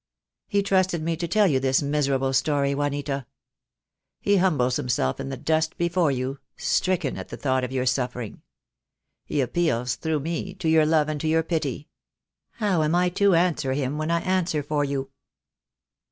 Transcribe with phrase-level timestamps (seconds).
[0.47, 3.27] He trusted me to tell you this miserable story, Juanita.
[4.19, 8.41] He humbles himself in the dust before you, stricken at the thought of your suffering.
[9.25, 11.87] He appeals through me to your love and to your pity.
[12.53, 15.11] How am I to answer him when I answer for you?"